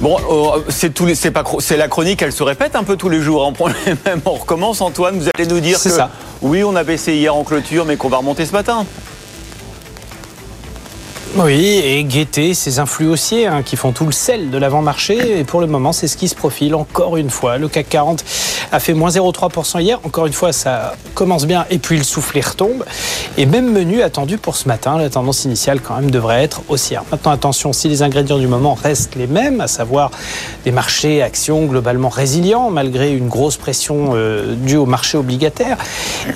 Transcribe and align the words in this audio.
Bon, 0.00 0.16
euh, 0.30 0.60
c'est 0.68 0.94
tous 0.94 1.06
les, 1.06 1.16
c'est 1.16 1.32
pas, 1.32 1.42
c'est 1.58 1.76
la 1.76 1.88
chronique, 1.88 2.22
elle 2.22 2.32
se 2.32 2.44
répète 2.44 2.76
un 2.76 2.84
peu 2.84 2.96
tous 2.96 3.08
les 3.08 3.20
jours. 3.20 3.44
On 3.46 3.52
prend 3.52 3.68
les 3.68 3.74
mêmes, 4.06 4.20
on 4.24 4.32
recommence. 4.32 4.80
Antoine, 4.80 5.18
vous 5.18 5.26
allez 5.36 5.48
nous 5.48 5.60
dire 5.60 5.82
que 5.82 5.88
ça. 5.90 6.10
oui, 6.40 6.62
on 6.62 6.76
a 6.76 6.84
baissé 6.84 7.14
hier 7.14 7.34
en 7.34 7.42
clôture, 7.42 7.84
mais 7.84 7.96
qu'on 7.96 8.08
va 8.08 8.18
remonter 8.18 8.46
ce 8.46 8.52
matin. 8.52 8.86
Oui, 11.36 11.80
et 11.84 12.04
guetter 12.04 12.54
ces 12.54 12.78
influx 12.78 13.06
haussiers 13.06 13.46
hein, 13.46 13.62
qui 13.62 13.76
font 13.76 13.92
tout 13.92 14.06
le 14.06 14.12
sel 14.12 14.50
de 14.50 14.58
l'avant-marché. 14.58 15.38
Et 15.38 15.44
pour 15.44 15.60
le 15.60 15.66
moment, 15.66 15.92
c'est 15.92 16.08
ce 16.08 16.16
qui 16.16 16.28
se 16.28 16.34
profile 16.34 16.74
encore 16.74 17.16
une 17.16 17.30
fois. 17.30 17.58
Le 17.58 17.68
CAC 17.68 17.88
40 17.88 18.24
a 18.72 18.80
fait 18.80 18.94
moins 18.94 19.10
0,3% 19.10 19.80
hier. 19.80 20.00
Encore 20.04 20.26
une 20.26 20.32
fois, 20.32 20.52
ça 20.52 20.94
commence 21.14 21.46
bien 21.46 21.66
et 21.70 21.78
puis 21.78 21.96
le 21.98 22.04
soufflet 22.04 22.40
retombe. 22.40 22.84
Et 23.36 23.46
même 23.46 23.72
menu 23.72 24.02
attendu 24.02 24.38
pour 24.38 24.56
ce 24.56 24.68
matin. 24.68 24.98
La 24.98 25.10
tendance 25.10 25.44
initiale 25.44 25.80
quand 25.80 25.96
même 25.96 26.10
devrait 26.10 26.42
être 26.42 26.62
haussière. 26.68 27.04
Maintenant, 27.10 27.32
attention, 27.32 27.72
si 27.72 27.88
les 27.88 28.02
ingrédients 28.02 28.38
du 28.38 28.46
moment 28.46 28.74
restent 28.74 29.14
les 29.14 29.26
mêmes, 29.26 29.60
à 29.60 29.68
savoir 29.68 30.10
des 30.64 30.72
marchés 30.72 31.22
actions 31.22 31.64
globalement 31.66 32.08
résilients 32.08 32.70
malgré 32.70 33.12
une 33.12 33.28
grosse 33.28 33.56
pression 33.56 34.10
euh, 34.14 34.54
due 34.54 34.76
au 34.76 34.86
marché 34.86 35.16
obligataire, 35.16 35.76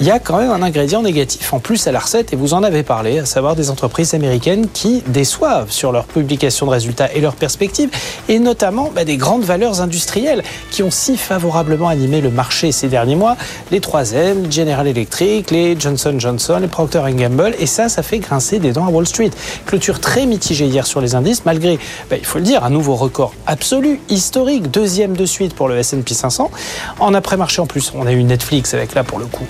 il 0.00 0.06
y 0.06 0.10
a 0.10 0.18
quand 0.18 0.38
même 0.38 0.50
un 0.50 0.62
ingrédient 0.62 1.02
négatif 1.02 1.52
en 1.52 1.58
plus 1.58 1.86
à 1.86 1.92
la 1.92 1.98
recette 1.98 2.32
et 2.32 2.36
vous 2.36 2.54
en 2.54 2.62
avez 2.62 2.82
parlé, 2.82 3.18
à 3.18 3.26
savoir 3.26 3.56
des 3.56 3.70
entreprises 3.70 4.14
américaines 4.14 4.68
qui 4.72 5.02
déçoivent 5.06 5.70
sur 5.70 5.92
leur 5.92 6.04
publication 6.04 6.66
de 6.66 6.70
résultats 6.70 7.12
et 7.12 7.20
leurs 7.20 7.34
perspectives, 7.34 7.90
et 8.28 8.38
notamment 8.38 8.90
bah, 8.94 9.04
des 9.04 9.16
grandes 9.16 9.44
valeurs 9.44 9.80
industrielles 9.80 10.42
qui 10.70 10.82
ont 10.82 10.90
si 10.90 11.16
favorablement 11.16 11.88
animé 11.88 12.20
le 12.22 12.30
marché 12.30 12.72
ces 12.72 12.88
derniers 12.88 13.16
mois, 13.16 13.36
les 13.70 13.80
3M, 13.80 14.50
General 14.50 14.86
Electric, 14.86 15.50
les 15.50 15.78
Johnson 15.78 16.14
Johnson, 16.18 16.58
les 16.60 16.68
Procter 16.68 17.02
Gamble, 17.14 17.54
et 17.58 17.66
ça, 17.66 17.88
ça 17.88 18.02
fait 18.02 18.18
grincer 18.18 18.58
des 18.58 18.72
dents 18.72 18.86
à 18.86 18.90
Wall 18.90 19.06
Street. 19.06 19.30
Clôture 19.66 20.00
très 20.00 20.26
mitigée 20.26 20.66
hier 20.66 20.86
sur 20.86 21.00
les 21.00 21.14
indices, 21.14 21.44
malgré, 21.44 21.78
bah, 22.10 22.16
il 22.18 22.24
faut 22.24 22.38
le 22.38 22.44
dire, 22.44 22.64
un 22.64 22.70
nouveau 22.70 22.94
record 22.94 23.34
absolu, 23.46 24.00
historique, 24.08 24.70
deuxième 24.70 25.16
de 25.16 25.26
suite 25.26 25.54
pour 25.54 25.68
le 25.68 25.78
S&P 25.78 26.14
500. 26.14 26.50
En 26.98 27.14
après-marché 27.14 27.60
en 27.60 27.66
plus, 27.66 27.92
on 27.94 28.06
a 28.06 28.12
eu 28.12 28.22
Netflix 28.22 28.74
avec 28.74 28.94
là 28.94 29.04
pour 29.04 29.18
le 29.18 29.26
coup 29.26 29.46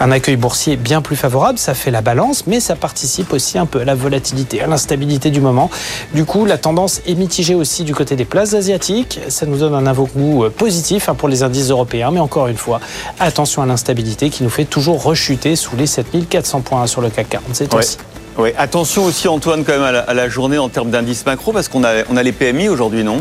un 0.00 0.10
accueil 0.10 0.36
boursier 0.36 0.76
bien 0.76 1.00
plus 1.02 1.16
favorable, 1.16 1.58
ça 1.58 1.74
fait 1.74 1.90
la 1.90 2.02
balance, 2.02 2.46
mais 2.46 2.60
ça 2.60 2.76
participe 2.76 3.32
aussi 3.32 3.58
un 3.58 3.66
peu 3.66 3.80
à 3.80 3.84
la 3.84 3.94
volatilité, 3.94 4.62
à 4.62 4.68
stabilité 4.76 5.30
du 5.30 5.40
moment. 5.40 5.70
Du 6.14 6.24
coup, 6.24 6.44
la 6.44 6.58
tendance 6.58 7.00
est 7.06 7.14
mitigée 7.14 7.54
aussi 7.54 7.84
du 7.84 7.94
côté 7.94 8.16
des 8.16 8.24
places 8.24 8.54
asiatiques. 8.54 9.20
Ça 9.28 9.46
nous 9.46 9.56
donne 9.56 9.74
un 9.74 9.92
goût 9.92 10.44
euh, 10.44 10.50
positif 10.50 11.08
hein, 11.08 11.14
pour 11.14 11.28
les 11.28 11.42
indices 11.42 11.70
européens, 11.70 12.10
mais 12.16 12.20
encore 12.20 12.48
une 12.48 12.56
fois, 12.56 12.80
attention 13.20 13.60
à 13.60 13.66
l'instabilité 13.66 14.30
qui 14.30 14.42
nous 14.42 14.48
fait 14.48 14.64
toujours 14.64 15.02
rechuter 15.02 15.54
sous 15.54 15.76
les 15.76 15.86
7400 15.86 16.62
points 16.62 16.86
sur 16.86 17.02
le 17.02 17.10
CAC 17.10 17.28
40. 17.28 17.50
C'est 17.52 17.74
aussi. 17.74 17.98
Oui, 18.38 18.50
attention 18.56 19.04
aussi 19.04 19.28
Antoine 19.28 19.64
quand 19.64 19.78
même 19.78 19.82
à 19.82 20.14
la, 20.14 20.28
journée 20.28 20.58
en 20.58 20.70
termes 20.70 20.90
d'indices 20.90 21.24
macro 21.26 21.52
parce 21.52 21.68
qu'on 21.68 21.84
a, 21.84 22.04
on 22.10 22.16
a 22.16 22.22
les 22.22 22.32
PMI 22.32 22.68
aujourd'hui, 22.68 23.04
non? 23.04 23.20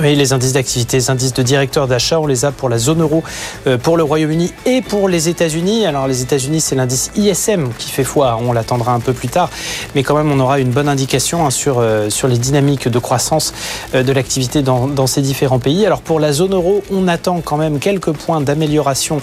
Oui, 0.00 0.14
les 0.14 0.32
indices 0.32 0.52
d'activité, 0.52 0.98
les 0.98 1.10
indices 1.10 1.32
de 1.32 1.42
directeur 1.42 1.88
d'achat, 1.88 2.20
on 2.20 2.26
les 2.26 2.44
a 2.44 2.52
pour 2.52 2.68
la 2.68 2.78
zone 2.78 3.00
euro, 3.00 3.22
euh, 3.66 3.78
pour 3.78 3.96
le 3.96 4.02
Royaume-Uni 4.02 4.52
et 4.66 4.82
pour 4.82 5.08
les 5.08 5.28
États-Unis. 5.28 5.86
Alors 5.86 6.06
les 6.06 6.22
États-Unis, 6.22 6.60
c'est 6.60 6.74
l'indice 6.74 7.10
ISM 7.16 7.70
qui 7.78 7.90
fait 7.90 8.04
foi, 8.04 8.38
on 8.40 8.52
l'attendra 8.52 8.92
un 8.92 9.00
peu 9.00 9.12
plus 9.12 9.28
tard, 9.28 9.50
mais 9.94 10.02
quand 10.02 10.16
même 10.16 10.30
on 10.30 10.40
aura 10.40 10.60
une 10.60 10.70
bonne 10.70 10.88
indication 10.88 11.46
hein, 11.46 11.50
sur, 11.50 11.78
euh, 11.78 12.10
sur 12.10 12.28
les 12.28 12.38
dynamiques 12.38 12.88
de 12.88 12.98
croissance 12.98 13.52
euh, 13.94 14.02
de 14.02 14.12
l'activité 14.12 14.62
dans, 14.62 15.06
ces 15.06 15.22
différents 15.22 15.58
pays. 15.58 15.84
Alors 15.84 16.00
pour 16.00 16.18
la 16.20 16.32
zone 16.32 16.54
euro, 16.54 16.82
on 16.90 17.08
attend 17.08 17.40
quand 17.44 17.56
même 17.56 17.78
quelques 17.78 18.12
points 18.12 18.40
d'amélioration 18.40 19.18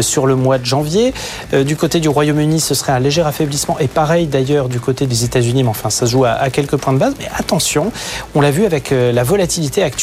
sur 0.00 0.26
le 0.26 0.36
mois 0.36 0.58
de 0.58 0.64
janvier. 0.64 1.12
Du 1.52 1.76
côté 1.76 1.98
du 1.98 2.08
Royaume-Uni, 2.08 2.60
ce 2.60 2.74
serait 2.74 2.92
un 2.92 3.00
léger 3.00 3.22
affaiblissement 3.22 3.78
et 3.80 3.88
pareil 3.88 4.26
d'ailleurs 4.26 4.68
du 4.68 4.78
côté 4.78 5.06
des 5.06 5.24
États-Unis, 5.24 5.64
mais 5.64 5.70
enfin 5.70 5.90
ça 5.90 6.06
se 6.06 6.12
joue 6.12 6.24
à, 6.24 6.32
à 6.32 6.50
quelques 6.50 6.76
points 6.76 6.92
de 6.92 6.98
base. 6.98 7.14
Mais 7.18 7.26
attention, 7.36 7.90
on 8.36 8.40
l'a 8.40 8.52
vu 8.52 8.64
avec 8.64 8.90
la 8.90 9.24
volatilité 9.24 9.82
actuelle 9.82 9.93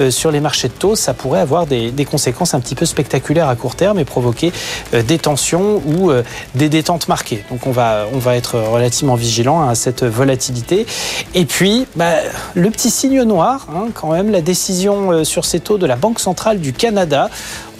euh, 0.00 0.10
sur 0.10 0.30
les 0.30 0.40
marchés 0.40 0.68
de 0.68 0.72
taux, 0.72 0.96
ça 0.96 1.14
pourrait 1.14 1.40
avoir 1.40 1.66
des, 1.66 1.92
conséquences 2.10 2.54
un 2.54 2.60
petit 2.60 2.74
peu 2.74 2.86
spectaculaires 2.86 3.48
à 3.48 3.56
court 3.56 3.74
terme 3.74 3.98
et 3.98 4.04
provoquer 4.04 4.52
euh, 4.94 5.02
des 5.02 5.18
tensions 5.18 5.82
ou 5.84 6.10
euh, 6.10 6.22
des 6.54 6.68
détentes 6.68 7.08
marquées. 7.08 7.44
Donc 7.50 7.66
on 7.66 7.70
va, 7.70 8.06
on 8.12 8.18
va 8.18 8.36
être 8.36 8.58
relativement 8.58 9.14
vigilant 9.14 9.68
à 9.68 9.74
cette 9.74 10.04
volatilité. 10.04 10.86
Et 11.34 11.44
puis, 11.44 11.86
bah, 11.96 12.14
le 12.54 12.70
petit 12.70 12.90
signe 12.90 13.22
noir, 13.22 13.66
hein, 13.74 13.88
quand 13.94 14.12
même, 14.12 14.30
la 14.30 14.40
décision 14.40 15.24
sur 15.24 15.44
ces 15.44 15.60
taux 15.60 15.78
de 15.78 15.86
la 15.86 15.96
Banque 15.96 16.20
centrale 16.20 16.60
du 16.60 16.72
Canada. 16.72 17.28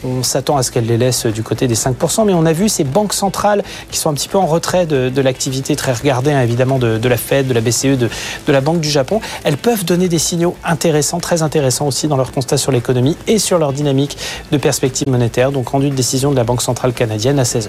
On 0.05 0.23
s'attend 0.23 0.57
à 0.57 0.63
ce 0.63 0.71
qu'elle 0.71 0.87
les 0.87 0.97
laisse 0.97 1.27
du 1.27 1.43
côté 1.43 1.67
des 1.67 1.75
5%, 1.75 2.25
mais 2.25 2.33
on 2.33 2.47
a 2.47 2.53
vu 2.53 2.69
ces 2.69 2.85
banques 2.85 3.13
centrales 3.13 3.65
qui 3.91 3.99
sont 3.99 4.11
un 4.11 4.15
petit 4.15 4.29
peu 4.29 4.39
en 4.39 4.47
retrait 4.47 4.87
de, 4.87 5.21
l'activité 5.21 5.75
très 5.75 5.93
regardée, 5.93 6.31
hein, 6.31 6.43
évidemment, 6.43 6.79
de, 6.79 7.09
la 7.09 7.17
Fed, 7.17 7.49
de 7.49 7.55
la 7.55 7.61
BCE, 7.61 7.99
de, 7.99 8.09
de 8.47 8.53
la 8.53 8.61
Banque 8.61 8.81
du 8.81 8.91
Japon. 8.91 9.21
Elles 9.43 9.57
peuvent 9.57 9.85
donner 9.85 10.09
des 10.09 10.19
signaux 10.19 10.55
intéressants, 10.65 11.19
très 11.19 11.43
intéressants 11.43 11.89
aussi 11.89 12.07
dans 12.07 12.17
leur 12.17 12.31
constat 12.31 12.59
sur 12.59 12.71
l'économie 12.71 13.17
et 13.27 13.39
sur 13.39 13.59
leur 13.59 13.73
dynamique 13.73 14.17
de 14.53 14.59
perspective 14.59 15.09
monétaire. 15.09 15.51
Donc, 15.51 15.69
rendu 15.69 15.91
de 15.91 15.95
décision 15.95 16.31
de 16.31 16.37
la 16.37 16.45
Banque 16.45 16.63
centrale 16.63 16.93
canadienne 16.93 17.41
à 17.41 17.45
16h. 17.45 17.69